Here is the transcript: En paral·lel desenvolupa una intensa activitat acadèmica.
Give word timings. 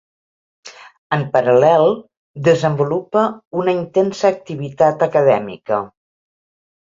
En 1.17 1.25
paral·lel 1.35 1.83
desenvolupa 2.47 3.25
una 3.63 3.75
intensa 3.81 4.27
activitat 4.37 5.05
acadèmica. 5.09 5.83